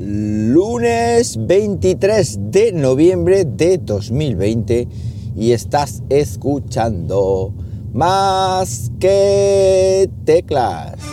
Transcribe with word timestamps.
lunes 0.00 1.36
23 1.46 2.38
de 2.50 2.72
noviembre 2.72 3.44
de 3.44 3.76
2020 3.76 4.88
y 5.36 5.52
estás 5.52 6.02
escuchando 6.08 7.52
más 7.92 8.90
que 8.98 10.08
teclas. 10.24 11.09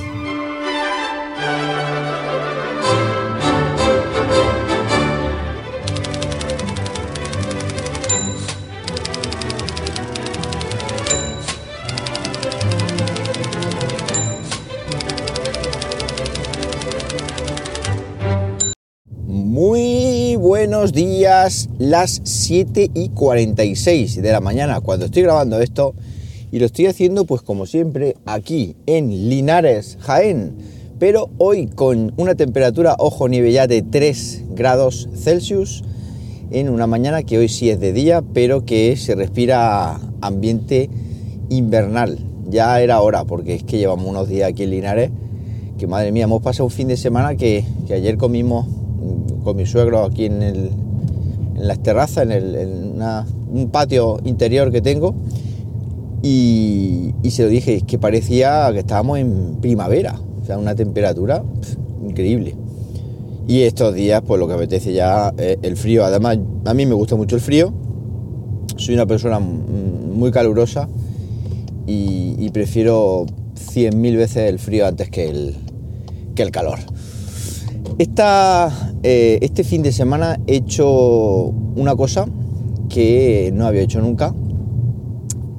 Buenos 20.78 20.94
días, 20.94 21.70
las 21.80 22.22
7 22.24 22.92
y 22.94 23.10
46 23.10 24.22
de 24.22 24.32
la 24.32 24.42
mañana 24.42 24.80
cuando 24.80 25.06
estoy 25.06 25.24
grabando 25.24 25.60
esto 25.60 25.96
y 26.52 26.60
lo 26.60 26.68
estoy 26.68 26.86
haciendo 26.86 27.26
pues 27.26 27.42
como 27.42 27.66
siempre 27.66 28.16
aquí 28.28 28.76
en 28.86 29.28
Linares, 29.28 29.98
Jaén, 30.02 30.54
pero 31.00 31.32
hoy 31.40 31.66
con 31.66 32.14
una 32.18 32.36
temperatura, 32.36 32.96
ojo 33.00 33.28
nieve 33.28 33.52
ya 33.52 33.66
de 33.66 33.82
3 33.82 34.44
grados 34.52 35.10
Celsius 35.16 35.84
en 36.52 36.70
una 36.70 36.86
mañana 36.86 37.24
que 37.24 37.40
hoy 37.40 37.50
sí 37.50 37.72
es 37.72 37.80
de 37.80 37.92
día, 37.92 38.22
pero 38.22 38.64
que 38.64 38.96
se 38.98 39.16
respira 39.16 40.00
ambiente 40.22 40.92
invernal. 41.50 42.20
Ya 42.52 42.80
era 42.82 43.02
hora 43.02 43.26
porque 43.26 43.56
es 43.56 43.64
que 43.64 43.80
llevamos 43.80 44.06
unos 44.08 44.30
días 44.30 44.52
aquí 44.52 44.62
en 44.62 44.70
Linares 44.70 45.10
que 45.80 45.88
madre 45.88 46.12
mía, 46.12 46.26
hemos 46.26 46.42
pasado 46.42 46.66
un 46.66 46.72
fin 46.72 46.88
de 46.88 46.98
semana 46.98 47.36
que, 47.36 47.64
que 47.88 47.94
ayer 47.94 48.18
comimos 48.18 48.68
con 49.48 49.56
mi 49.56 49.66
suegro 49.66 50.04
aquí 50.04 50.26
en, 50.26 50.44
el, 50.44 50.72
en 51.56 51.68
las 51.70 51.82
terrazas, 51.82 52.26
en, 52.26 52.34
el, 52.34 52.54
en 52.56 52.92
una, 52.96 53.26
un 53.50 53.70
patio 53.70 54.20
interior 54.26 54.74
que 54.74 54.82
tengo. 54.82 55.16
Y, 56.22 57.14
se 57.30 57.44
lo 57.44 57.50
dije, 57.50 57.76
es 57.76 57.84
que 57.84 57.98
parecía 57.98 58.70
que 58.74 58.80
estábamos 58.80 59.20
en 59.20 59.56
primavera, 59.62 60.20
o 60.42 60.46
sea, 60.46 60.58
una 60.58 60.76
temperatura 60.76 61.44
increíble. 62.06 62.56
Y 63.48 63.62
estos 63.62 63.96
días, 63.96 64.22
pues 64.28 64.38
lo 64.38 64.50
que 64.50 64.56
apetece 64.56 64.92
ya 64.92 65.34
es 65.38 65.58
el 65.62 65.78
frío. 65.78 66.04
Además, 66.04 66.40
a 66.66 66.74
mí 66.74 66.86
me 66.86 66.94
gusta 66.94 67.16
mucho 67.16 67.38
el 67.38 67.42
frío. 67.42 67.72
Soy 68.76 68.96
una 68.96 69.06
persona 69.06 69.40
muy 69.40 70.30
calurosa 70.32 70.90
y, 71.86 72.36
y 72.38 72.50
prefiero 72.50 73.26
100.000 73.56 74.18
veces 74.18 74.50
el 74.50 74.60
frío 74.60 74.86
antes 74.86 75.10
que 75.10 75.30
el, 75.30 75.56
que 76.36 76.44
el 76.44 76.52
calor. 76.52 76.80
Esta, 77.98 78.94
eh, 79.10 79.40
este 79.42 79.64
fin 79.64 79.84
de 79.84 79.94
semana 79.94 80.38
he 80.48 80.58
hecho 80.58 80.86
una 80.86 81.96
cosa 81.96 82.28
que 82.90 83.52
no 83.54 83.66
había 83.66 83.84
hecho 83.84 84.02
nunca. 84.02 84.36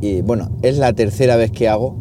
Y 0.02 0.20
bueno, 0.20 0.50
es 0.60 0.76
la 0.76 0.92
tercera 0.92 1.36
vez 1.36 1.50
que 1.50 1.66
hago, 1.66 1.96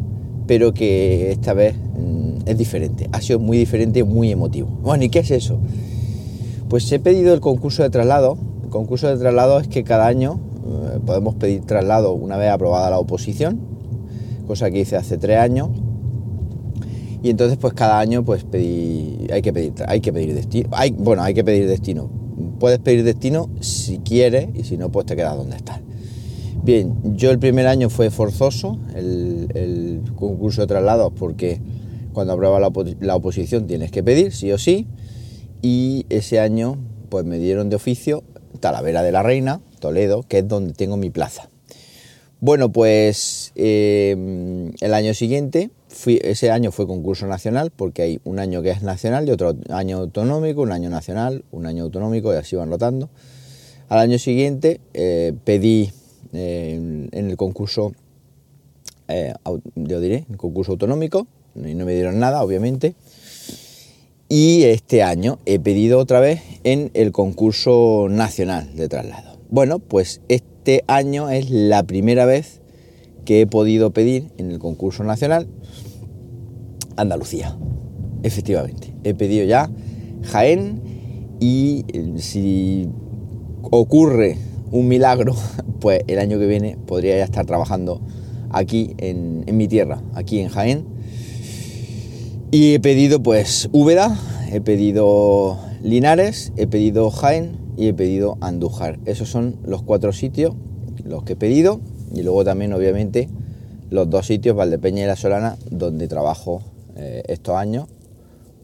pero 0.46 0.74
que 0.74 1.30
esta 1.30 1.54
vez 1.54 1.74
mmm, 1.74 2.40
es 2.44 2.58
diferente. 2.58 3.08
Ha 3.12 3.22
sido 3.22 3.38
muy 3.38 3.56
diferente, 3.56 4.04
muy 4.04 4.30
emotivo. 4.30 4.68
Bueno, 4.82 5.04
¿y 5.04 5.08
qué 5.08 5.20
es 5.20 5.30
eso? 5.30 5.58
Pues 6.68 6.92
he 6.92 6.98
pedido 6.98 7.32
el 7.32 7.40
concurso 7.40 7.82
de 7.82 7.88
traslado. 7.88 8.36
El 8.64 8.68
concurso 8.68 9.08
de 9.08 9.16
traslado 9.16 9.58
es 9.58 9.68
que 9.68 9.84
cada 9.84 10.06
año 10.06 10.40
eh, 10.66 10.98
podemos 11.06 11.34
pedir 11.36 11.62
traslado 11.62 12.12
una 12.12 12.36
vez 12.36 12.50
aprobada 12.50 12.90
la 12.90 12.98
oposición, 12.98 13.58
cosa 14.46 14.70
que 14.70 14.80
hice 14.80 14.96
hace 14.96 15.16
tres 15.16 15.38
años 15.38 15.70
y 17.22 17.30
entonces 17.30 17.58
pues 17.58 17.74
cada 17.74 17.98
año 17.98 18.24
pues 18.24 18.44
pedí, 18.44 19.26
hay 19.32 19.42
que 19.42 19.52
pedir 19.52 19.72
hay 19.86 20.00
que 20.00 20.12
pedir 20.12 20.34
destino 20.34 20.68
hay, 20.72 20.90
bueno 20.90 21.22
hay 21.22 21.34
que 21.34 21.44
pedir 21.44 21.68
destino. 21.68 22.10
Puedes 22.60 22.78
pedir 22.78 23.04
destino 23.04 23.50
si 23.60 23.98
quieres 23.98 24.48
y 24.54 24.64
si 24.64 24.76
no 24.76 24.90
pues 24.90 25.06
te 25.06 25.16
quedas 25.16 25.36
donde 25.36 25.56
estás. 25.56 25.80
Bien 26.62 26.94
yo 27.16 27.30
el 27.30 27.38
primer 27.38 27.66
año 27.66 27.90
fue 27.90 28.10
forzoso 28.10 28.78
el, 28.94 30.02
concurso 30.16 30.62
de 30.62 30.66
traslados 30.66 31.12
porque 31.16 31.60
cuando 32.12 32.32
aprueba 32.32 32.58
la, 32.58 32.70
la, 33.00 33.16
oposición 33.16 33.66
tienes 33.66 33.90
que 33.90 34.02
pedir 34.02 34.32
sí 34.32 34.50
o 34.52 34.58
sí. 34.58 34.86
Y 35.62 36.06
ese 36.08 36.38
año 36.38 36.76
pues 37.08 37.24
me 37.24 37.38
dieron 37.38 37.68
de 37.70 37.76
oficio 37.76 38.22
Talavera 38.60 39.02
de 39.02 39.12
la 39.12 39.22
Reina 39.22 39.60
Toledo 39.80 40.24
que 40.28 40.38
es 40.38 40.48
donde 40.48 40.74
tengo 40.74 40.96
mi 40.96 41.10
plaza. 41.10 41.48
Bueno 42.40 42.70
pues 42.70 43.52
eh, 43.56 44.70
el 44.80 44.94
año 44.94 45.14
siguiente 45.14 45.70
Fui, 45.98 46.20
ese 46.22 46.52
año 46.52 46.70
fue 46.70 46.86
concurso 46.86 47.26
nacional 47.26 47.72
porque 47.74 48.02
hay 48.02 48.20
un 48.22 48.38
año 48.38 48.62
que 48.62 48.70
es 48.70 48.84
nacional 48.84 49.26
y 49.26 49.32
otro 49.32 49.56
año 49.68 49.98
autonómico, 49.98 50.62
un 50.62 50.70
año 50.70 50.90
nacional, 50.90 51.44
un 51.50 51.66
año 51.66 51.82
autonómico 51.82 52.32
y 52.32 52.36
así 52.36 52.54
van 52.54 52.70
rotando. 52.70 53.10
Al 53.88 53.98
año 53.98 54.16
siguiente 54.20 54.80
eh, 54.94 55.32
pedí 55.42 55.90
eh, 56.32 57.08
en 57.10 57.30
el 57.30 57.36
concurso, 57.36 57.94
eh, 59.08 59.34
yo 59.74 59.98
diré, 59.98 60.24
el 60.30 60.36
concurso 60.36 60.70
autonómico 60.70 61.26
y 61.56 61.74
no 61.74 61.84
me 61.84 61.94
dieron 61.94 62.20
nada, 62.20 62.44
obviamente. 62.44 62.94
Y 64.28 64.62
este 64.66 65.02
año 65.02 65.40
he 65.46 65.58
pedido 65.58 65.98
otra 65.98 66.20
vez 66.20 66.40
en 66.62 66.92
el 66.94 67.10
concurso 67.10 68.06
nacional 68.08 68.76
de 68.76 68.88
traslado. 68.88 69.40
Bueno, 69.50 69.80
pues 69.80 70.20
este 70.28 70.84
año 70.86 71.28
es 71.28 71.50
la 71.50 71.82
primera 71.82 72.24
vez 72.24 72.60
que 73.24 73.40
he 73.40 73.46
podido 73.48 73.90
pedir 73.90 74.28
en 74.38 74.52
el 74.52 74.60
concurso 74.60 75.02
nacional 75.02 75.48
Andalucía. 77.00 77.56
Efectivamente, 78.22 78.94
he 79.04 79.14
pedido 79.14 79.46
ya 79.46 79.70
Jaén 80.24 80.82
y 81.40 81.84
eh, 81.92 82.14
si 82.18 82.88
ocurre 83.62 84.36
un 84.70 84.88
milagro, 84.88 85.34
pues 85.80 86.02
el 86.06 86.18
año 86.18 86.38
que 86.38 86.46
viene 86.46 86.76
podría 86.86 87.16
ya 87.16 87.24
estar 87.24 87.46
trabajando 87.46 88.00
aquí 88.50 88.94
en, 88.98 89.44
en 89.46 89.56
mi 89.56 89.68
tierra, 89.68 90.02
aquí 90.14 90.40
en 90.40 90.48
Jaén. 90.48 90.84
Y 92.50 92.74
he 92.74 92.80
pedido 92.80 93.22
pues 93.22 93.68
Úbeda, 93.72 94.18
he 94.50 94.60
pedido 94.60 95.58
Linares, 95.82 96.52
he 96.56 96.66
pedido 96.66 97.10
Jaén 97.10 97.58
y 97.76 97.88
he 97.88 97.94
pedido 97.94 98.38
Andújar. 98.40 98.98
Esos 99.04 99.28
son 99.28 99.56
los 99.64 99.82
cuatro 99.82 100.12
sitios 100.12 100.54
los 101.08 101.24
que 101.24 101.32
he 101.32 101.36
pedido 101.36 101.80
y 102.14 102.22
luego 102.22 102.44
también 102.44 102.72
obviamente 102.72 103.28
los 103.90 104.10
dos 104.10 104.26
sitios, 104.26 104.54
Valdepeña 104.54 105.04
y 105.04 105.06
La 105.06 105.16
Solana, 105.16 105.56
donde 105.70 106.08
trabajo 106.08 106.62
eh, 106.98 107.22
estos 107.28 107.54
años, 107.56 107.86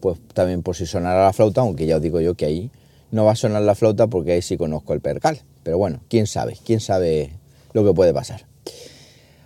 pues 0.01 0.19
también 0.33 0.61
por 0.61 0.75
si 0.75 0.85
sonara 0.85 1.23
la 1.23 1.33
flauta, 1.33 1.61
aunque 1.61 1.85
ya 1.85 1.95
os 1.95 2.01
digo 2.01 2.19
yo 2.19 2.35
que 2.35 2.45
ahí 2.45 2.71
no 3.11 3.25
va 3.25 3.31
a 3.31 3.35
sonar 3.35 3.61
la 3.61 3.75
flauta 3.75 4.07
porque 4.07 4.33
ahí 4.33 4.41
sí 4.41 4.57
conozco 4.57 4.93
el 4.93 5.01
percal. 5.01 5.39
Pero 5.63 5.77
bueno, 5.77 6.01
quién 6.09 6.27
sabe, 6.27 6.57
quién 6.63 6.79
sabe 6.79 7.31
lo 7.73 7.83
que 7.83 7.93
puede 7.93 8.13
pasar. 8.13 8.45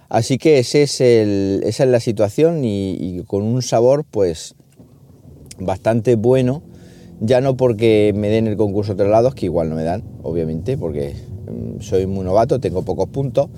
Así 0.09 0.39
que 0.39 0.57
esa 0.57 0.79
es 0.79 1.79
la 1.79 1.99
situación 1.99 2.65
y, 2.65 3.23
con 3.27 3.43
un 3.43 3.61
sabor 3.61 4.05
pues 4.09 4.55
bastante 5.59 6.15
bueno, 6.15 6.63
ya 7.21 7.41
no 7.41 7.55
porque 7.55 8.11
me 8.15 8.29
den 8.29 8.47
el 8.47 8.57
concurso 8.57 8.93
de 8.93 8.97
traslados, 8.97 9.35
que 9.35 9.45
igual 9.45 9.69
no 9.69 9.75
me 9.75 9.83
dan, 9.83 10.03
obviamente, 10.23 10.77
porque 10.77 11.15
mmm, 11.47 11.81
soy 11.81 12.07
muy 12.07 12.25
novato, 12.25 12.59
tengo 12.59 12.81
pocos 12.81 13.07
puntos, 13.09 13.49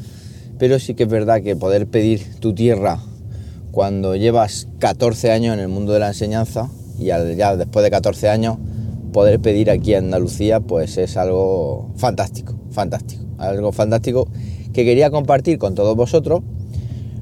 pero 0.57 0.77
sí 0.77 0.93
que 0.93 1.03
es 1.03 1.09
verdad 1.09 1.41
que 1.41 1.55
poder 1.55 1.87
pedir 1.87 2.39
tu 2.39 2.53
tierra 2.53 2.99
cuando 3.71 4.15
llevas 4.15 4.67
14 4.79 5.31
años 5.31 5.53
en 5.53 5.61
el 5.61 5.67
mundo 5.69 5.93
de 5.93 5.99
la 5.99 6.09
enseñanza 6.09 6.69
y 6.99 7.05
ya 7.05 7.55
después 7.55 7.83
de 7.83 7.89
14 7.89 8.29
años 8.29 8.57
poder 9.13 9.39
pedir 9.39 9.69
aquí 9.69 9.93
en 9.93 10.05
Andalucía 10.05 10.59
pues 10.59 10.97
es 10.97 11.17
algo 11.17 11.91
fantástico, 11.95 12.55
fantástico, 12.71 13.23
algo 13.37 13.71
fantástico 13.71 14.27
que 14.73 14.85
quería 14.85 15.09
compartir 15.09 15.57
con 15.57 15.75
todos 15.75 15.95
vosotros. 15.95 16.41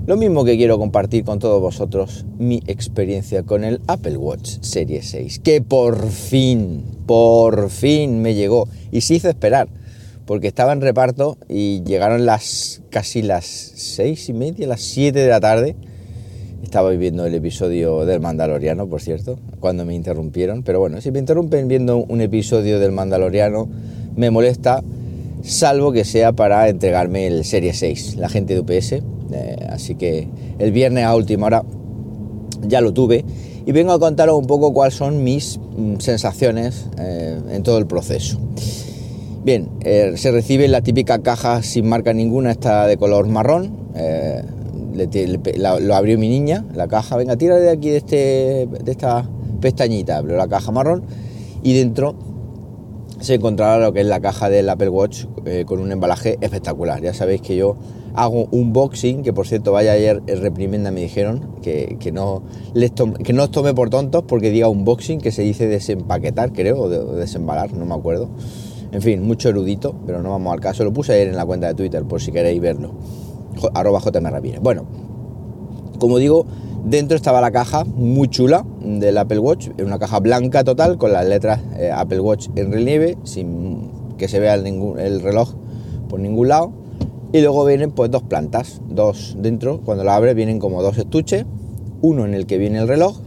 Lo 0.06 0.18
mismo 0.18 0.44
que 0.44 0.58
quiero 0.58 0.80
compartir 0.80 1.24
con 1.24 1.38
todos 1.38 1.62
vosotros 1.62 2.26
mi 2.40 2.64
experiencia 2.66 3.44
con 3.44 3.64
el 3.64 3.80
Apple 3.86 4.18
Watch 4.18 4.58
Serie 4.62 5.04
6, 5.04 5.40
que 5.40 5.62
por 5.62 6.10
fin, 6.10 6.84
por 7.06 7.70
fin 7.70 8.22
me 8.22 8.34
llegó 8.34 8.68
y 8.92 9.02
se 9.02 9.16
hizo 9.16 9.30
esperar, 9.30 9.68
porque 10.26 10.48
estaba 10.48 10.74
en 10.74 10.82
reparto 10.82 11.38
y 11.48 11.84
llegaron 11.84 12.26
las 12.26 12.82
casi 12.90 13.22
las 13.22 13.46
seis 13.46 14.30
y 14.30 14.34
media, 14.34 14.68
las 14.68 14.82
7 14.82 15.20
de 15.20 15.30
la 15.30 15.40
tarde 15.40 15.76
estaba 16.64 16.90
viendo 16.92 17.26
el 17.26 17.34
episodio 17.36 18.06
del 18.06 18.20
Mandaloriano, 18.20 18.88
por 18.88 19.02
cierto, 19.02 19.40
cuando 19.60 19.86
me 19.86 19.96
interrumpieron. 19.96 20.64
Pero 20.64 20.80
bueno, 20.80 21.02
si 21.02 21.12
me 21.12 21.20
interrumpen 21.20 21.68
viendo 21.68 21.98
un 21.98 22.22
episodio 22.22 22.80
del 22.80 22.92
Mandaloriano, 22.92 23.68
me 24.16 24.30
molesta, 24.30 24.84
salvo 25.44 25.92
que 25.92 26.06
sea 26.06 26.34
para 26.34 26.68
entregarme 26.70 27.28
el 27.28 27.46
Serie 27.46 27.74
6, 27.74 28.18
la 28.18 28.30
gente 28.30 28.54
de 28.54 28.60
UPS. 28.60 28.92
Eh, 29.32 29.68
así 29.70 29.96
que 29.96 30.28
el 30.58 30.72
viernes 30.72 31.06
a 31.06 31.16
última 31.16 31.48
hora 31.48 31.64
ya 32.68 32.82
lo 32.82 32.94
tuve 32.94 33.24
y 33.66 33.72
vengo 33.72 33.92
a 33.92 34.00
contaros 34.00 34.38
un 34.38 34.48
poco 34.48 34.74
cuáles 34.74 34.96
son 34.96 35.24
mis 35.24 35.60
mm, 35.60 35.98
sensaciones 36.00 36.88
eh, 36.98 37.40
en 37.52 37.64
todo 37.64 37.78
el 37.78 37.86
proceso. 37.86 38.40
Bien, 39.44 39.70
eh, 39.82 40.14
se 40.16 40.32
recibe 40.32 40.68
la 40.68 40.82
típica 40.82 41.20
caja 41.20 41.64
sin 41.64 41.88
marca 41.88 42.12
ninguna, 42.14 42.52
está 42.52 42.88
de 42.88 42.98
color 42.98 43.28
marrón. 43.28 43.72
Lo 45.58 45.96
abrió 45.96 46.18
mi 46.18 46.30
niña, 46.30 46.66
la 46.74 46.88
caja, 46.88 47.16
venga, 47.18 47.36
tira 47.38 47.58
de 47.58 47.70
aquí 47.70 47.90
de, 47.90 47.98
este, 47.98 48.68
de 48.84 48.92
esta 48.92 49.30
pestañita, 49.62 50.18
abrió 50.18 50.38
la 50.38 50.48
caja 50.48 50.72
marrón 50.72 51.04
y 51.64 51.78
dentro 51.78 52.16
se 53.20 53.36
encontrará 53.36 53.80
lo 53.80 53.94
que 53.94 54.02
es 54.02 54.06
la 54.06 54.20
caja 54.20 54.50
del 54.50 54.70
Apple 54.70 54.90
Watch 54.90 55.26
eh, 55.46 55.66
con 55.66 55.80
un 55.80 55.92
embalaje 55.92 56.38
espectacular. 56.42 57.02
Ya 57.02 57.14
sabéis 57.14 57.42
que 57.42 57.56
yo 57.56 57.76
hago 58.14 58.48
un 58.52 58.74
boxing, 58.74 59.24
que 59.24 59.34
por 59.34 59.48
cierto, 59.48 59.72
vaya 59.72 59.92
ayer 59.92 60.22
reprimenda 60.26 60.92
me 60.92 61.02
dijeron 61.02 61.56
que, 61.62 61.98
no 62.14 62.44
les 62.74 62.92
que 62.92 63.34
no 63.34 63.44
os 63.44 63.52
tome 63.52 63.74
por 63.74 63.90
tontos 63.90 64.24
porque 64.28 64.50
diga 64.52 64.68
un 64.70 64.86
boxing 64.86 65.20
que 65.20 65.32
se 65.32 65.42
dice 65.42 65.68
desempaquetar, 65.68 66.54
creo, 66.54 66.80
o, 66.80 66.90
desembalar, 66.90 67.74
no 67.74 67.86
me 67.86 67.94
acuerdo. 67.94 68.30
En 68.92 69.02
fin, 69.02 69.22
mucho 69.22 69.50
erudito, 69.50 69.96
pero 70.06 70.24
no 70.24 70.32
vamos 70.32 70.52
al 70.54 70.60
caso. 70.60 70.84
Lo 70.84 70.92
puse 70.92 71.14
ayer 71.14 71.28
en 71.28 71.36
la 71.36 71.46
cuenta 71.46 71.68
de 71.68 71.76
Twitter 71.76 72.04
por 72.06 72.22
si 72.22 72.32
queréis 72.32 72.60
verlo. 72.60 72.94
Arroba 73.74 74.00
JM 74.00 74.62
Bueno, 74.62 74.86
como 76.00 76.18
digo, 76.18 76.46
dentro 76.86 77.16
estaba 77.16 77.42
la 77.42 77.52
caja 77.52 77.84
muy 77.84 78.28
chula 78.28 78.66
del 78.82 79.18
Apple 79.18 79.40
Watch, 79.40 79.70
una 79.84 80.00
caja 80.00 80.20
blanca 80.20 80.64
total 80.64 80.98
con 80.98 81.12
las 81.12 81.28
letras 81.28 81.62
eh, 81.78 81.92
Apple 81.94 82.20
Watch 82.20 82.48
en 82.56 82.72
relieve, 82.72 83.18
sin 83.24 83.92
que 84.18 84.28
se 84.28 84.40
vea 84.40 84.56
el 84.56 85.22
reloj 85.22 85.56
por 86.10 86.20
ningún 86.20 86.50
lado 86.50 86.74
y 87.32 87.42
luego 87.42 87.64
vienen 87.66 87.92
pues 87.92 88.10
dos 88.10 88.24
plantas, 88.24 88.82
dos 88.90 89.38
dentro, 89.40 89.82
cuando 89.82 90.04
la 90.04 90.16
abres 90.16 90.36
vienen 90.36 90.60
como 90.60 90.82
dos 90.82 90.98
estuches, 90.98 91.46
uno 92.02 92.26
en 92.26 92.34
el 92.34 92.48
que 92.48 92.58
viene 92.58 92.80
el 92.80 92.88
reloj 92.88 93.20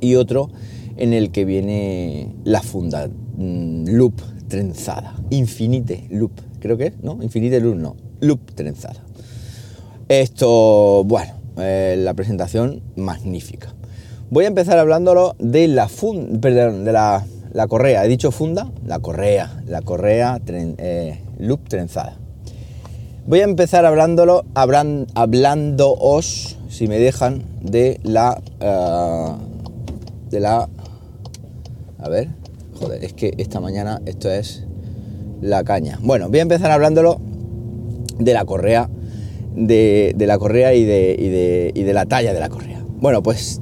y 0.00 0.16
otro 0.16 0.50
en 0.96 1.12
el 1.12 1.30
que 1.30 1.44
viene 1.44 2.34
la 2.44 2.62
funda 2.62 3.08
mm, 3.08 3.84
loop 3.86 4.14
trenzada, 4.48 5.14
infinite 5.30 6.08
loop, 6.10 6.32
creo 6.58 6.76
que 6.76 6.88
es, 6.88 6.98
¿no? 7.00 7.22
Infinite 7.22 7.60
loop 7.60 7.76
no, 7.76 7.96
loop 8.20 8.40
trenzada. 8.54 9.04
Esto, 10.10 11.04
bueno, 11.04 11.34
eh, 11.56 11.94
la 11.96 12.14
presentación 12.14 12.82
magnífica. 12.96 13.72
Voy 14.28 14.44
a 14.44 14.48
empezar 14.48 14.76
hablándolo 14.76 15.36
de 15.38 15.68
la 15.68 15.88
funda, 15.88 16.40
perdón, 16.40 16.84
de 16.84 16.90
la, 16.90 17.24
correa. 17.68 18.04
He 18.04 18.08
dicho 18.08 18.32
funda, 18.32 18.72
la 18.84 18.98
correa, 18.98 19.62
la 19.68 19.82
correa 19.82 20.40
eh, 20.48 21.20
loop 21.38 21.68
trenzada. 21.68 22.16
Voy 23.28 23.38
a 23.38 23.44
empezar 23.44 23.86
hablándolo, 23.86 24.44
hablan, 24.54 25.06
hablándoos, 25.14 26.58
si 26.68 26.88
me 26.88 26.98
dejan, 26.98 27.44
de 27.60 28.00
la... 28.02 28.42
Eh, 28.58 29.32
de 30.28 30.40
la... 30.40 30.68
A 32.00 32.08
ver, 32.08 32.30
joder, 32.80 33.04
es 33.04 33.12
que 33.12 33.34
esta 33.38 33.60
mañana 33.60 34.02
esto 34.06 34.28
es 34.28 34.64
la 35.40 35.62
caña. 35.62 36.00
Bueno, 36.02 36.28
voy 36.30 36.40
a 36.40 36.42
empezar 36.42 36.72
hablándolo 36.72 37.20
de 38.18 38.34
la 38.34 38.44
correa, 38.44 38.90
de, 39.56 40.14
la 40.18 40.38
correa 40.38 40.74
y 40.74 40.84
de, 40.84 41.16
y, 41.18 41.28
de, 41.28 41.72
y 41.74 41.82
de 41.82 41.92
la 41.92 42.06
talla 42.06 42.32
de 42.32 42.40
la 42.40 42.48
correa. 42.48 42.82
Bueno, 43.00 43.22
pues 43.22 43.60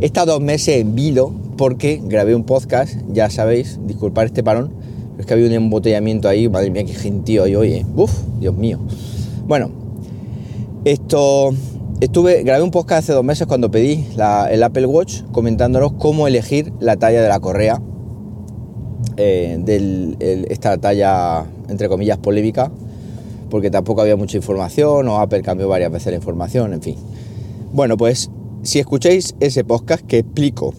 he 0.00 0.06
estado 0.06 0.32
dos 0.32 0.42
meses 0.42 0.80
en 0.80 0.94
vilo 0.94 1.32
porque 1.56 2.00
grabé 2.02 2.34
un 2.34 2.44
podcast, 2.44 2.94
ya 3.12 3.30
sabéis, 3.30 3.78
disculpar 3.86 4.26
este 4.26 4.42
parón, 4.42 4.72
es 5.18 5.26
que 5.26 5.34
había 5.34 5.46
un 5.46 5.52
embotellamiento 5.52 6.28
ahí, 6.28 6.48
madre 6.48 6.70
mía, 6.70 6.84
qué 6.84 6.94
gentío 6.94 7.44
hoy, 7.44 7.54
oye, 7.54 7.86
uff, 7.96 8.12
Dios 8.40 8.56
mío. 8.56 8.80
Bueno, 9.46 9.70
esto, 10.84 11.50
estuve, 12.00 12.42
grabé 12.42 12.62
un 12.62 12.70
podcast 12.70 13.04
hace 13.04 13.12
dos 13.12 13.24
meses 13.24 13.46
cuando 13.46 13.70
pedí 13.70 14.04
el 14.50 14.62
Apple 14.62 14.86
Watch 14.86 15.22
comentándonos 15.32 15.92
cómo 15.94 16.26
elegir 16.26 16.72
la 16.80 16.96
talla 16.96 17.22
de 17.22 17.28
la 17.28 17.40
correa, 17.40 17.80
eh, 19.16 19.58
de 19.60 20.46
esta 20.50 20.76
talla, 20.78 21.44
entre 21.68 21.88
comillas, 21.88 22.18
polémica, 22.18 22.72
porque 23.54 23.70
tampoco 23.70 24.00
había 24.00 24.16
mucha 24.16 24.36
información 24.36 25.06
o 25.06 25.20
Apple 25.20 25.40
cambió 25.42 25.68
varias 25.68 25.92
veces 25.92 26.08
la 26.08 26.16
información, 26.16 26.72
en 26.72 26.82
fin. 26.82 26.96
Bueno, 27.72 27.96
pues 27.96 28.28
si 28.64 28.80
escucháis 28.80 29.36
ese 29.38 29.62
podcast 29.62 30.04
que 30.04 30.18
explico 30.18 30.74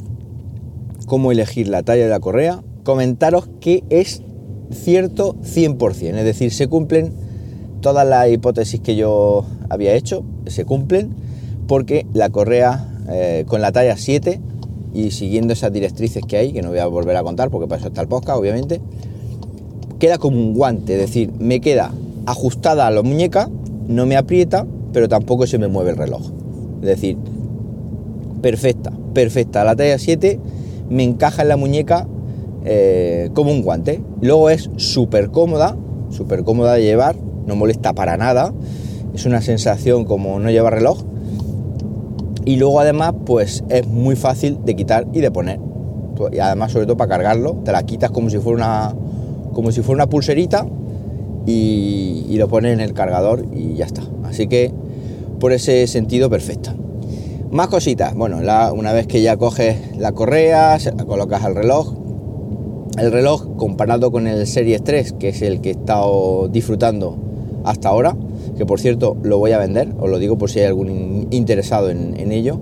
cómo 1.06 1.32
elegir 1.32 1.70
la 1.70 1.84
talla 1.84 2.04
de 2.04 2.10
la 2.10 2.20
correa, 2.20 2.62
comentaros 2.84 3.48
que 3.62 3.86
es 3.90 4.24
cierto 4.72 5.36
100%, 5.36 6.18
es 6.18 6.26
decir, 6.26 6.52
se 6.52 6.68
cumplen 6.68 7.14
todas 7.80 8.06
las 8.06 8.30
hipótesis 8.30 8.82
que 8.82 8.98
yo 8.98 9.46
había 9.70 9.94
hecho, 9.94 10.26
se 10.46 10.66
cumplen, 10.66 11.16
porque 11.68 12.06
la 12.12 12.30
correa 12.30 12.90
eh, 13.08 13.46
con 13.48 13.62
la 13.62 13.72
talla 13.72 13.96
7 13.96 14.42
y 14.94 15.12
siguiendo 15.12 15.54
esas 15.54 15.72
directrices 15.72 16.26
que 16.26 16.36
hay, 16.36 16.52
que 16.52 16.62
no 16.62 16.72
voy 16.72 16.80
a 16.80 16.88
volver 16.88 17.16
a 17.16 17.24
contar 17.24 17.50
porque 17.52 17.70
para 17.70 17.80
eso 17.80 17.88
está 17.88 18.02
el 18.02 18.10
podcast, 18.10 18.38
obviamente, 18.38 18.82
queda 19.98 20.18
como 20.18 20.36
un 20.36 20.54
guante, 20.54 20.96
es 20.96 21.00
decir, 21.00 21.32
me 21.40 21.62
queda 21.62 21.94
ajustada 22.26 22.88
a 22.88 22.92
la 22.92 23.02
muñeca, 23.02 23.50
no 23.88 24.06
me 24.06 24.18
aprieta, 24.18 24.66
pero 24.94 25.08
tampoco 25.08 25.48
se 25.48 25.58
me 25.58 25.68
mueve 25.68 25.92
el 25.92 25.98
reloj. 25.98 26.32
Es 26.82 26.88
decir, 26.88 27.18
perfecta, 28.42 28.92
perfecta. 29.14 29.64
La 29.64 29.76
talla 29.76 29.98
7 29.98 30.40
me 30.90 31.04
encaja 31.04 31.42
en 31.42 31.50
la 31.50 31.58
muñeca 31.58 32.08
eh, 32.64 33.30
como 33.34 33.52
un 33.52 33.62
guante. 33.62 34.02
Luego 34.22 34.50
es 34.50 34.70
súper 34.78 35.32
cómoda, 35.32 35.76
súper 36.10 36.44
cómoda 36.44 36.74
de 36.74 36.84
llevar, 36.84 37.16
no 37.46 37.56
molesta 37.56 37.94
para 37.94 38.18
nada. 38.18 38.54
Es 39.14 39.26
una 39.26 39.42
sensación 39.42 40.06
como 40.06 40.40
no 40.40 40.50
llevar 40.50 40.74
reloj. 40.74 41.04
Y 42.46 42.58
luego 42.58 42.80
además 42.80 43.14
pues 43.26 43.64
es 43.70 43.88
muy 43.88 44.16
fácil 44.16 44.60
de 44.64 44.76
quitar 44.76 45.08
y 45.14 45.22
de 45.22 45.32
poner. 45.32 45.60
Y 46.32 46.40
además 46.40 46.72
sobre 46.72 46.86
todo 46.86 46.98
para 46.98 47.10
cargarlo, 47.10 47.58
te 47.66 47.72
la 47.72 47.84
quitas 47.84 48.12
como 48.12 48.30
si 48.30 48.38
fuera 48.38 48.58
una, 48.58 48.96
como 49.54 49.72
si 49.72 49.82
fuera 49.82 50.04
una 50.04 50.10
pulserita 50.10 50.66
y, 51.46 52.36
lo 52.38 52.48
pones 52.48 52.74
en 52.74 52.80
el 52.80 52.94
cargador 52.94 53.46
y 53.54 53.76
ya 53.76 53.86
está. 53.86 54.04
Así 54.24 54.48
que 54.48 54.72
por 55.40 55.54
ese 55.54 55.88
sentido 55.88 56.30
perfecta. 56.30 56.76
Más 57.52 57.68
cositas. 57.68 58.16
Bueno, 58.16 58.40
una 58.74 58.94
vez 58.94 59.08
que 59.08 59.22
ya 59.22 59.38
coges 59.38 59.78
la 59.98 60.12
correa, 60.12 60.78
se 60.80 60.94
la 60.94 61.06
colocas 61.06 61.44
al 61.44 61.56
reloj, 61.56 61.94
el 62.98 63.12
reloj 63.12 63.56
comparado 63.58 64.12
con 64.12 64.28
el 64.28 64.48
Series 64.48 64.84
3, 64.84 65.14
que 65.14 65.30
es 65.30 65.42
el 65.42 65.62
que 65.62 65.70
he 65.70 65.72
estado 65.74 66.48
disfrutando 66.50 67.18
hasta 67.64 67.90
ahora, 67.90 68.16
que 68.58 68.66
por 68.66 68.80
cierto 68.80 69.18
lo 69.24 69.38
voy 69.38 69.52
a 69.52 69.58
vender, 69.58 69.90
os 70.00 70.10
lo 70.10 70.20
digo 70.20 70.38
por 70.38 70.50
si 70.50 70.60
hay 70.60 70.66
algún 70.66 71.28
interesado 71.32 71.90
en, 71.90 72.32
ello, 72.32 72.60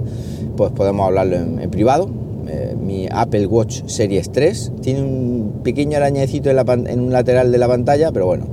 pues 0.55 0.71
podemos 0.71 1.05
hablarlo 1.05 1.35
en, 1.35 1.69
privado. 1.69 2.09
Eh, 2.47 2.75
mi 2.79 3.07
Apple 3.09 3.47
Watch 3.47 3.83
Series 3.85 4.31
3 4.31 4.73
tiene 4.81 5.01
un 5.01 5.61
pequeño 5.63 5.97
arañecito 5.97 6.49
en, 6.49 6.87
en 6.87 6.99
un 6.99 7.13
lateral 7.13 7.51
de 7.51 7.57
la 7.57 7.67
pantalla, 7.67 8.11
pero 8.11 8.25
bueno, 8.25 8.45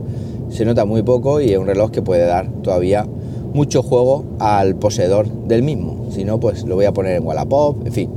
se 0.51 0.65
nota 0.65 0.85
muy 0.85 1.03
poco 1.03 1.41
y 1.41 1.53
es 1.53 1.59
un 1.59 1.67
reloj 1.67 1.91
que 1.91 2.03
puede 2.03 2.27
dar 2.27 2.49
todavía 2.63 3.07
mucho 3.53 3.83
juego 3.83 4.25
al 4.39 4.77
poseedor 4.77 5.29
del 5.47 5.63
mismo. 5.63 6.07
Si 6.11 6.25
no, 6.25 6.39
pues 6.39 6.65
lo 6.65 6.77
voy 6.77 6.85
a 6.85 6.93
poner 6.93 7.17
en 7.17 7.27
Wallapop, 7.27 7.87
en 7.87 7.93
fin. 7.93 8.11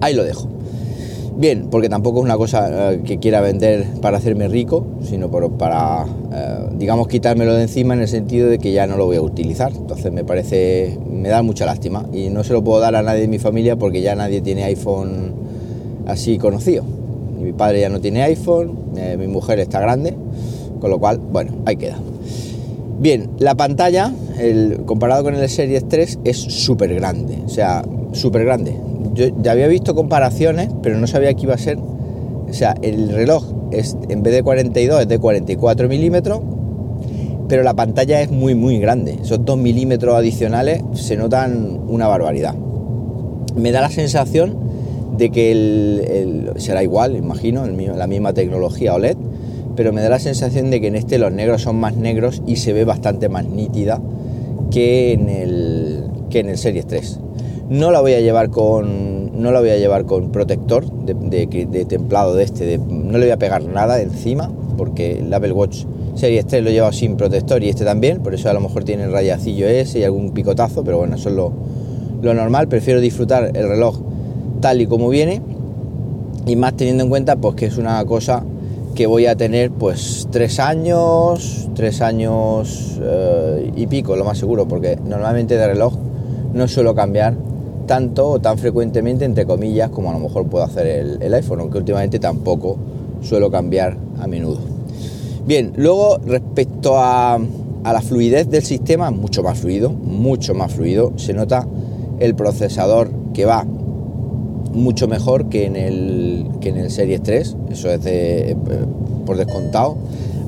Ahí 0.00 0.14
lo 0.14 0.24
dejo. 0.24 0.48
Bien, 1.36 1.68
porque 1.70 1.88
tampoco 1.88 2.18
es 2.18 2.24
una 2.24 2.36
cosa 2.36 2.92
eh, 2.92 3.00
que 3.04 3.18
quiera 3.18 3.40
vender 3.40 3.86
para 4.02 4.18
hacerme 4.18 4.48
rico, 4.48 4.84
sino 5.02 5.30
para, 5.30 6.04
eh, 6.32 6.68
digamos, 6.78 7.08
quitármelo 7.08 7.54
de 7.54 7.62
encima 7.62 7.94
en 7.94 8.00
el 8.00 8.08
sentido 8.08 8.48
de 8.48 8.58
que 8.58 8.72
ya 8.72 8.86
no 8.86 8.98
lo 8.98 9.06
voy 9.06 9.16
a 9.16 9.22
utilizar. 9.22 9.72
Entonces 9.74 10.12
me 10.12 10.24
parece, 10.24 10.98
me 11.10 11.30
da 11.30 11.42
mucha 11.42 11.64
lástima 11.64 12.06
y 12.12 12.28
no 12.28 12.44
se 12.44 12.52
lo 12.52 12.62
puedo 12.62 12.80
dar 12.80 12.94
a 12.96 13.02
nadie 13.02 13.22
de 13.22 13.28
mi 13.28 13.38
familia 13.38 13.76
porque 13.76 14.02
ya 14.02 14.14
nadie 14.14 14.42
tiene 14.42 14.64
iPhone 14.64 15.32
así 16.06 16.36
conocido. 16.36 16.84
Mi 17.40 17.52
padre 17.52 17.80
ya 17.80 17.88
no 17.88 18.00
tiene 18.00 18.22
iPhone, 18.22 18.76
eh, 18.96 19.16
mi 19.18 19.26
mujer 19.26 19.58
está 19.58 19.80
grande, 19.80 20.14
con 20.82 20.90
lo 20.90 20.98
cual, 20.98 21.18
bueno, 21.18 21.52
ahí 21.64 21.76
queda. 21.76 21.96
Bien, 22.98 23.30
la 23.38 23.54
pantalla, 23.54 24.12
el, 24.38 24.82
comparado 24.84 25.24
con 25.24 25.34
el 25.34 25.48
Series 25.48 25.88
3, 25.88 26.18
es 26.24 26.36
súper 26.36 26.94
grande, 26.94 27.38
o 27.46 27.48
sea, 27.48 27.82
súper 28.12 28.44
grande 28.44 28.76
yo 29.14 29.26
ya 29.42 29.52
había 29.52 29.68
visto 29.68 29.94
comparaciones, 29.94 30.68
pero 30.82 30.98
no 30.98 31.06
sabía 31.06 31.32
que 31.34 31.42
iba 31.42 31.54
a 31.54 31.58
ser. 31.58 31.78
O 31.78 32.52
sea, 32.52 32.74
el 32.82 33.10
reloj 33.10 33.44
es 33.70 33.96
en 34.08 34.22
vez 34.22 34.34
de 34.34 34.42
42 34.42 35.02
es 35.02 35.08
de 35.08 35.18
44 35.18 35.88
milímetros, 35.88 36.40
pero 37.48 37.62
la 37.62 37.74
pantalla 37.74 38.20
es 38.20 38.30
muy, 38.30 38.54
muy 38.54 38.78
grande. 38.78 39.18
Esos 39.22 39.44
2 39.44 39.58
milímetros 39.58 40.14
adicionales 40.14 40.82
se 40.94 41.16
notan 41.16 41.80
una 41.88 42.08
barbaridad. 42.08 42.54
Me 43.56 43.72
da 43.72 43.80
la 43.80 43.90
sensación 43.90 44.56
de 45.16 45.30
que 45.30 46.52
será 46.56 46.82
igual, 46.82 47.16
imagino, 47.16 47.66
la 47.66 48.06
misma 48.06 48.32
tecnología 48.32 48.94
OLED, 48.94 49.16
pero 49.76 49.92
me 49.92 50.02
da 50.02 50.08
la 50.08 50.18
sensación 50.18 50.70
de 50.70 50.80
que 50.80 50.88
en 50.88 50.96
este 50.96 51.18
los 51.18 51.32
negros 51.32 51.62
son 51.62 51.76
más 51.76 51.96
negros 51.96 52.42
y 52.46 52.56
se 52.56 52.72
ve 52.72 52.84
bastante 52.84 53.28
más 53.28 53.44
nítida 53.46 54.00
que 54.70 55.12
en 55.12 55.28
el, 55.28 56.04
que 56.30 56.40
en 56.40 56.48
el 56.48 56.58
Series 56.58 56.86
3. 56.86 57.20
No 57.68 57.90
la 57.90 58.00
voy 58.00 58.14
a 58.14 58.20
llevar 58.20 58.50
con, 58.50 59.40
no 59.40 59.52
la 59.52 59.60
voy 59.60 59.70
a 59.70 59.78
llevar 59.78 60.04
con 60.04 60.32
protector 60.32 60.90
de, 60.90 61.86
templado 61.86 62.34
de 62.34 62.44
este, 62.44 62.78
no 62.78 63.18
le 63.18 63.26
voy 63.26 63.30
a 63.30 63.38
pegar 63.38 63.64
nada 63.64 64.00
encima, 64.00 64.50
porque 64.76 65.18
el 65.18 65.32
Apple 65.32 65.52
Watch 65.52 65.84
Series 66.14 66.46
3 66.46 66.62
lo 66.62 66.70
he 66.70 66.72
llevado 66.72 66.92
sin 66.92 67.16
protector 67.16 67.62
y 67.62 67.68
este 67.68 67.84
también, 67.84 68.22
por 68.22 68.34
eso 68.34 68.50
a 68.50 68.52
lo 68.52 68.60
mejor 68.60 68.84
tiene 68.84 69.04
el 69.04 69.12
rayacillo 69.12 69.66
ese 69.66 70.00
y 70.00 70.04
algún 70.04 70.32
picotazo, 70.32 70.84
pero 70.84 70.98
bueno, 70.98 71.16
eso 71.16 71.28
es 71.30 71.34
lo, 71.34 71.52
normal, 72.34 72.68
prefiero 72.68 73.00
disfrutar 73.00 73.50
el 73.54 73.68
reloj 73.68 74.00
tal 74.60 74.80
y 74.80 74.86
como 74.86 75.08
viene 75.08 75.42
y 76.46 76.56
más 76.56 76.74
teniendo 76.76 77.04
en 77.04 77.10
cuenta 77.10 77.36
pues 77.36 77.56
que 77.56 77.66
es 77.66 77.78
una 77.78 78.04
cosa 78.04 78.44
que 78.94 79.06
voy 79.06 79.26
a 79.26 79.36
tener 79.36 79.70
pues 79.70 80.28
tres 80.30 80.58
años, 80.58 81.68
tres 81.74 82.00
años 82.00 82.98
eh, 83.02 83.72
y 83.74 83.86
pico, 83.86 84.16
lo 84.16 84.24
más 84.24 84.38
seguro, 84.38 84.66
porque 84.68 84.96
normalmente 84.96 85.56
de 85.56 85.66
reloj 85.66 85.94
no 86.52 86.68
suelo 86.68 86.94
cambiar 86.94 87.34
tanto 87.86 88.28
o 88.28 88.40
tan 88.40 88.58
frecuentemente, 88.58 89.24
entre 89.24 89.46
comillas, 89.46 89.90
como 89.90 90.10
a 90.10 90.12
lo 90.12 90.18
mejor 90.18 90.46
puedo 90.46 90.64
hacer 90.64 90.86
el, 91.20 91.34
iPhone, 91.34 91.60
aunque 91.60 91.78
últimamente 91.78 92.18
tampoco 92.18 92.76
suelo 93.22 93.50
cambiar 93.50 93.96
a 94.20 94.26
menudo. 94.26 94.58
Bien, 95.46 95.72
luego 95.76 96.18
respecto 96.24 96.98
a, 96.98 97.34
a 97.34 97.92
la 97.92 98.00
fluidez 98.00 98.48
del 98.48 98.62
sistema, 98.62 99.10
mucho 99.10 99.42
más 99.42 99.58
fluido, 99.58 99.90
mucho 99.90 100.54
más 100.54 100.72
fluido. 100.72 101.12
Se 101.16 101.32
nota 101.32 101.66
el 102.20 102.34
procesador 102.34 103.10
que 103.34 103.44
va 103.44 103.66
mucho 104.72 105.08
mejor 105.08 105.48
que 105.48 105.66
en 105.66 105.76
el, 105.76 106.46
que 106.60 106.70
en 106.70 106.78
el 106.78 106.90
Series 106.90 107.22
3, 107.22 107.56
eso 107.70 107.90
es 107.90 108.02
de, 108.02 108.56
por 109.26 109.36
descontado. 109.36 109.96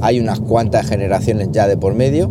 Hay 0.00 0.20
unas 0.20 0.40
cuantas 0.40 0.86
generaciones 0.86 1.48
ya 1.52 1.68
de 1.68 1.76
por 1.76 1.94
medio. 1.94 2.30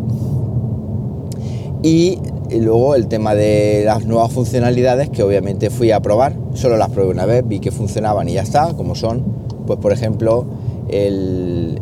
Y 1.81 2.19
luego 2.59 2.95
el 2.95 3.07
tema 3.07 3.35
de 3.35 3.83
las 3.85 4.05
nuevas 4.05 4.31
funcionalidades 4.31 5.09
que 5.09 5.23
obviamente 5.23 5.69
fui 5.69 5.91
a 5.91 6.01
probar, 6.01 6.35
solo 6.53 6.77
las 6.77 6.89
probé 6.89 7.09
una 7.09 7.25
vez, 7.25 7.43
vi 7.45 7.59
que 7.59 7.71
funcionaban 7.71 8.29
y 8.29 8.33
ya 8.33 8.41
está, 8.41 8.73
como 8.73 8.95
son, 8.95 9.23
pues 9.65 9.79
por 9.79 9.91
ejemplo, 9.91 10.45
el, 10.89 11.79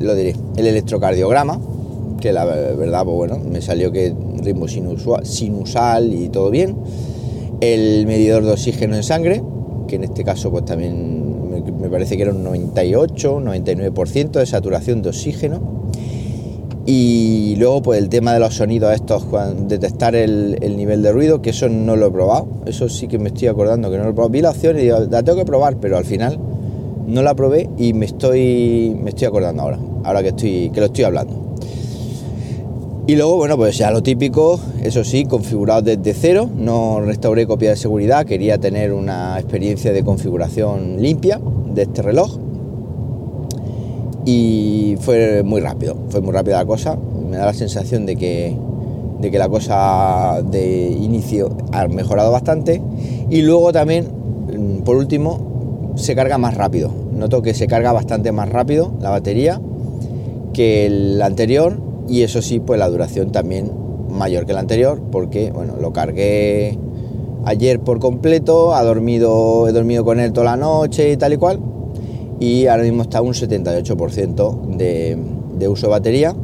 lo 0.00 0.14
diré, 0.14 0.34
el 0.56 0.66
electrocardiograma, 0.66 1.60
que 2.20 2.32
la 2.32 2.44
verdad, 2.44 3.04
pues 3.04 3.16
bueno, 3.16 3.38
me 3.38 3.60
salió 3.60 3.92
que 3.92 4.14
ritmo 4.42 4.66
sinusal 4.68 6.12
y 6.12 6.28
todo 6.28 6.50
bien. 6.50 6.76
El 7.60 8.06
medidor 8.06 8.44
de 8.44 8.52
oxígeno 8.52 8.96
en 8.96 9.02
sangre, 9.02 9.42
que 9.88 9.96
en 9.96 10.04
este 10.04 10.24
caso 10.24 10.50
pues 10.50 10.64
también 10.64 11.28
me 11.80 11.88
parece 11.88 12.16
que 12.16 12.22
era 12.22 12.32
un 12.32 12.44
98, 12.44 13.40
99% 13.40 14.30
de 14.32 14.46
saturación 14.46 15.02
de 15.02 15.08
oxígeno. 15.10 15.78
Y 16.86 17.56
luego 17.58 17.82
pues 17.82 17.98
el 17.98 18.08
tema 18.08 18.32
de 18.32 18.40
los 18.40 18.54
sonidos 18.54 18.94
estos, 18.94 19.26
detectar 19.66 20.14
el, 20.14 20.58
nivel 20.76 21.02
de 21.02 21.12
ruido, 21.12 21.42
que 21.42 21.50
eso 21.50 21.68
no 21.68 21.96
lo 21.96 22.06
he 22.06 22.10
probado. 22.10 22.48
Eso 22.66 22.88
sí 22.88 23.08
que 23.08 23.18
me 23.18 23.28
estoy 23.28 23.48
acordando 23.48 23.90
que 23.90 23.98
no 23.98 24.04
lo 24.04 24.10
he 24.10 24.12
probado. 24.14 24.30
Vi 24.30 24.40
la 24.40 24.50
opción 24.50 24.78
y 24.78 24.82
digo, 24.82 25.00
la 25.10 25.22
tengo 25.22 25.38
que 25.38 25.44
probar, 25.44 25.76
pero 25.78 25.98
al 25.98 26.04
final 26.04 26.38
no 27.06 27.22
la 27.22 27.34
probé 27.34 27.68
y 27.76 27.92
me 27.92 28.06
estoy, 28.06 28.96
me 29.02 29.10
estoy 29.10 29.26
acordando 29.26 29.62
ahora, 29.62 29.78
ahora 30.04 30.22
que, 30.22 30.28
estoy, 30.28 30.70
que 30.70 30.80
lo 30.80 30.86
estoy 30.86 31.04
hablando. 31.04 31.47
Y 33.08 33.16
luego, 33.16 33.36
bueno, 33.36 33.56
pues 33.56 33.78
ya 33.78 33.90
lo 33.90 34.02
típico, 34.02 34.60
eso 34.82 35.02
sí, 35.02 35.24
configurado 35.24 35.80
desde 35.80 36.12
cero, 36.12 36.46
no 36.54 37.00
restauré 37.00 37.46
copia 37.46 37.70
de 37.70 37.76
seguridad, 37.76 38.26
quería 38.26 38.58
tener 38.58 38.92
una 38.92 39.38
experiencia 39.38 39.94
de 39.94 40.04
configuración 40.04 41.00
limpia 41.00 41.40
de 41.72 41.84
este 41.84 42.02
reloj. 42.02 42.36
Y 44.26 44.98
fue 45.00 45.42
muy 45.42 45.62
rápido, 45.62 45.96
fue 46.10 46.20
muy 46.20 46.34
rápida 46.34 46.58
la 46.58 46.66
cosa, 46.66 46.98
me 47.30 47.38
da 47.38 47.46
la 47.46 47.54
sensación 47.54 48.04
de 48.04 48.16
que, 48.16 48.54
de 49.22 49.30
que 49.30 49.38
la 49.38 49.48
cosa 49.48 50.42
de 50.42 50.90
inicio 50.90 51.56
ha 51.72 51.88
mejorado 51.88 52.30
bastante. 52.30 52.82
Y 53.30 53.40
luego 53.40 53.72
también, 53.72 54.06
mm, 54.54 54.82
por 54.82 54.96
último, 54.96 55.94
se 55.96 56.14
carga 56.14 56.36
más 56.36 56.58
rápido. 56.58 56.90
Noto 57.14 57.40
que 57.40 57.54
se 57.54 57.68
carga 57.68 57.90
bastante 57.90 58.32
más 58.32 58.50
rápido 58.50 58.92
la 59.00 59.08
batería 59.08 59.62
que 60.52 60.84
el 60.84 61.22
anterior 61.22 61.87
y 62.08 62.22
eso 62.22 62.42
sí, 62.42 62.58
pues 62.58 62.78
la 62.78 62.88
duración 62.88 63.30
también 63.30 63.70
mayor 64.10 64.46
que 64.46 64.52
la 64.52 64.60
anterior, 64.60 65.00
porque 65.12 65.50
bueno, 65.50 65.74
lo 65.80 65.92
cargué 65.92 66.78
ayer 67.44 67.80
por 67.80 68.00
completo, 68.00 68.74
ha 68.74 68.82
dormido, 68.82 69.68
he 69.68 69.72
dormido 69.72 70.04
con 70.04 70.18
él 70.18 70.32
toda 70.32 70.46
la 70.46 70.56
noche 70.56 71.12
y 71.12 71.16
tal 71.16 71.34
y 71.34 71.36
cual, 71.36 71.60
y 72.40 72.66
ahora 72.66 72.82
mismo 72.82 73.02
está 73.02 73.20
un 73.20 73.34
78% 73.34 74.76
de, 74.76 75.18
de 75.58 75.68
uso 75.68 75.86
de 75.86 75.90
batería, 75.90 76.34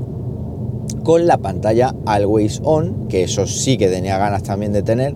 con 1.02 1.26
la 1.26 1.38
pantalla 1.38 1.94
always 2.06 2.60
on, 2.64 3.08
que 3.08 3.24
eso 3.24 3.46
sí 3.46 3.76
que 3.76 3.88
tenía 3.88 4.18
ganas 4.18 4.42
también 4.42 4.72
de 4.72 4.82
tener, 4.82 5.14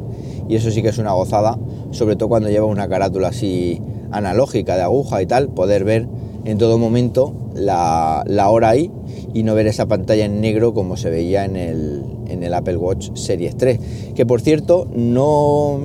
y 0.48 0.56
eso 0.56 0.70
sí 0.70 0.82
que 0.82 0.88
es 0.88 0.98
una 0.98 1.12
gozada, 1.12 1.58
sobre 1.90 2.16
todo 2.16 2.28
cuando 2.28 2.48
lleva 2.48 2.66
una 2.66 2.88
carátula 2.88 3.28
así 3.28 3.80
analógica 4.10 4.76
de 4.76 4.82
aguja 4.82 5.20
y 5.22 5.26
tal, 5.26 5.48
poder 5.48 5.84
ver 5.84 6.08
en 6.44 6.58
todo 6.58 6.78
momento 6.78 7.34
la, 7.54 8.24
hora 8.48 8.70
ahí 8.70 8.90
y 9.34 9.42
no 9.42 9.54
ver 9.54 9.66
esa 9.66 9.86
pantalla 9.86 10.24
en 10.24 10.40
negro 10.40 10.74
como 10.74 10.96
se 10.96 11.10
veía 11.10 11.44
en 11.44 11.56
el, 11.56 12.04
en 12.28 12.42
el 12.42 12.54
Apple 12.54 12.76
Watch 12.76 13.10
Series 13.14 13.56
3. 13.56 13.80
Que 14.14 14.26
por 14.26 14.40
cierto, 14.40 14.88
no, 14.94 15.78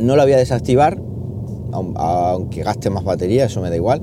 no 0.00 0.16
la 0.16 0.24
voy 0.24 0.32
a 0.32 0.38
desactivar, 0.38 0.98
aunque 1.72 2.62
gaste 2.62 2.90
más 2.90 3.04
batería, 3.04 3.46
eso 3.46 3.60
me 3.60 3.70
da 3.70 3.76
igual, 3.76 4.02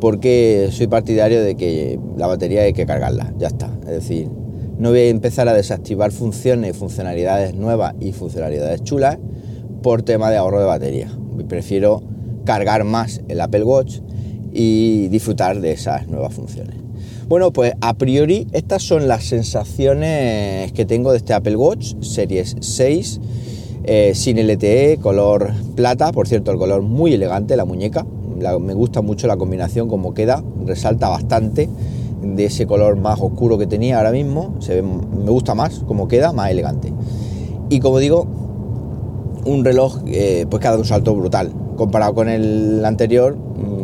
porque 0.00 0.68
soy 0.72 0.86
partidario 0.86 1.42
de 1.42 1.56
que 1.56 1.98
la 2.16 2.26
batería 2.26 2.62
hay 2.62 2.72
que 2.72 2.86
cargarla, 2.86 3.32
ya 3.38 3.48
está. 3.48 3.70
Es 3.82 3.90
decir, 3.90 4.28
no 4.78 4.90
voy 4.90 5.00
a 5.00 5.08
empezar 5.08 5.48
a 5.48 5.52
desactivar 5.52 6.10
funciones, 6.10 6.76
funcionalidades 6.76 7.54
nuevas 7.54 7.94
y 8.00 8.12
funcionalidades 8.12 8.82
chulas 8.82 9.18
por 9.82 10.02
tema 10.02 10.30
de 10.30 10.36
ahorro 10.36 10.60
de 10.60 10.66
batería. 10.66 11.08
Prefiero 11.48 12.02
cargar 12.44 12.84
más 12.84 13.20
el 13.28 13.40
Apple 13.40 13.64
Watch 13.64 14.00
y 14.52 15.08
disfrutar 15.08 15.60
de 15.60 15.72
esas 15.72 16.08
nuevas 16.08 16.34
funciones. 16.34 16.76
Bueno, 17.28 17.52
pues 17.52 17.74
a 17.80 17.94
priori 17.94 18.48
estas 18.52 18.82
son 18.82 19.06
las 19.06 19.24
sensaciones 19.24 20.72
que 20.72 20.84
tengo 20.84 21.12
de 21.12 21.18
este 21.18 21.32
Apple 21.32 21.56
Watch 21.56 21.94
Series 22.00 22.56
6 22.60 23.20
eh, 23.84 24.12
sin 24.14 24.36
LTE, 24.38 24.98
color 25.00 25.52
plata, 25.74 26.12
por 26.12 26.28
cierto 26.28 26.50
el 26.50 26.58
color 26.58 26.82
muy 26.82 27.14
elegante, 27.14 27.56
la 27.56 27.64
muñeca, 27.64 28.04
me 28.60 28.74
gusta 28.74 29.00
mucho 29.00 29.26
la 29.26 29.36
combinación 29.36 29.88
como 29.88 30.12
queda, 30.12 30.42
resalta 30.66 31.08
bastante 31.08 31.68
de 32.22 32.44
ese 32.44 32.66
color 32.66 32.96
más 32.96 33.20
oscuro 33.20 33.58
que 33.58 33.66
tenía 33.66 33.98
ahora 33.98 34.12
mismo, 34.12 34.56
se 34.60 34.82
me 34.82 35.30
gusta 35.30 35.54
más 35.54 35.80
como 35.86 36.08
queda, 36.08 36.32
más 36.32 36.50
elegante. 36.50 36.92
Y 37.68 37.80
como 37.80 37.98
digo, 37.98 38.26
un 39.44 39.64
reloj 39.64 40.00
eh, 40.06 40.46
pues 40.50 40.60
que 40.60 40.66
ha 40.66 40.70
dado 40.70 40.82
un 40.82 40.88
salto 40.88 41.14
brutal, 41.14 41.52
comparado 41.76 42.14
con 42.14 42.28
el 42.28 42.84
anterior, 42.84 43.36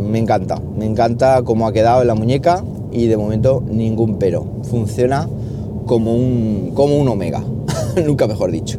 me 0.07 0.19
encanta, 0.19 0.61
me 0.77 0.87
encanta 0.87 1.43
cómo 1.43 1.67
ha 1.67 1.73
quedado 1.73 2.03
en 2.03 2.09
la 2.09 2.15
muñeca, 2.15 2.65
y 2.93 3.07
de 3.07 3.17
momento 3.17 3.63
ningún 3.71 4.19
pero. 4.19 4.47
Funciona 4.63 5.29
como 5.87 6.15
un, 6.15 6.73
como 6.75 6.99
un 6.99 7.09
omega, 7.09 7.45
nunca 8.07 8.27
mejor 8.27 8.51
dicho. 8.51 8.79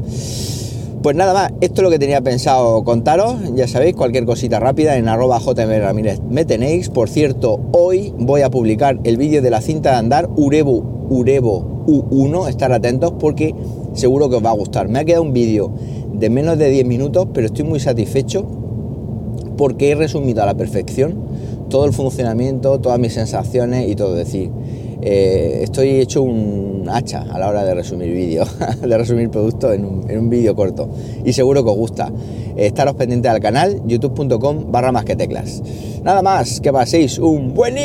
Pues 1.03 1.15
nada 1.15 1.33
más, 1.33 1.53
esto 1.61 1.81
es 1.81 1.83
lo 1.83 1.89
que 1.89 1.99
tenía 1.99 2.21
pensado 2.21 2.83
contaros. 2.83 3.35
Ya 3.55 3.67
sabéis, 3.67 3.95
cualquier 3.95 4.25
cosita 4.25 4.59
rápida 4.59 4.97
en 4.97 5.07
arroba 5.07 5.39
jmramírez 5.39 6.19
me 6.27 6.43
tenéis. 6.43 6.89
Por 6.89 7.07
cierto, 7.07 7.59
hoy 7.71 8.13
voy 8.17 8.41
a 8.41 8.49
publicar 8.49 8.99
el 9.03 9.15
vídeo 9.15 9.41
de 9.41 9.51
la 9.51 9.61
cinta 9.61 9.91
de 9.91 9.97
andar 9.97 10.27
Urevo, 10.35 11.05
Urevo 11.09 11.85
U1. 11.85 12.49
Estar 12.49 12.73
atentos 12.73 13.13
porque 13.19 13.53
seguro 13.93 14.29
que 14.29 14.37
os 14.37 14.43
va 14.43 14.49
a 14.49 14.55
gustar. 14.55 14.89
Me 14.89 14.99
ha 14.99 15.05
quedado 15.05 15.21
un 15.21 15.33
vídeo 15.33 15.71
de 16.13 16.29
menos 16.31 16.57
de 16.57 16.69
10 16.69 16.85
minutos, 16.87 17.27
pero 17.31 17.45
estoy 17.45 17.63
muy 17.63 17.79
satisfecho 17.79 18.66
porque 19.57 19.91
he 19.91 19.95
resumido 19.95 20.43
a 20.43 20.45
la 20.45 20.55
perfección 20.55 21.15
todo 21.69 21.85
el 21.85 21.93
funcionamiento, 21.93 22.79
todas 22.79 22.99
mis 22.99 23.13
sensaciones 23.13 23.89
y 23.89 23.95
todo. 23.95 24.15
Decir, 24.15 24.49
eh, 25.01 25.59
estoy 25.63 25.99
hecho 25.99 26.21
un 26.23 26.87
hacha 26.89 27.25
a 27.29 27.37
la 27.39 27.49
hora 27.49 27.63
de 27.65 27.73
resumir 27.75 28.11
vídeo, 28.13 28.45
de 28.81 28.97
resumir 28.97 29.29
productos 29.29 29.75
en 29.75 29.85
un, 29.85 30.09
un 30.09 30.29
vídeo 30.29 30.55
corto. 30.55 30.89
Y 31.23 31.33
seguro 31.33 31.63
que 31.63 31.69
os 31.69 31.77
gusta. 31.77 32.11
estaros 32.55 32.95
pendientes 32.95 33.29
al 33.31 33.39
canal, 33.39 33.81
youtube.com 33.85 34.71
barra 34.71 34.91
más 34.91 35.05
que 35.05 35.15
teclas. 35.15 35.61
Nada 36.03 36.21
más, 36.21 36.59
que 36.61 36.71
paséis 36.71 37.19
un 37.19 37.53
buenísimo 37.53 37.77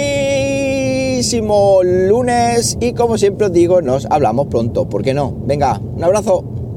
lunes 1.83 2.79
y 2.81 2.93
como 2.93 3.19
siempre 3.19 3.47
os 3.47 3.53
digo, 3.53 3.83
nos 3.83 4.07
hablamos 4.11 4.47
pronto. 4.47 4.89
¿Por 4.89 5.03
qué 5.03 5.13
no? 5.15 5.35
Venga, 5.45 5.81
un 5.97 6.05
abrazo. 6.05 6.62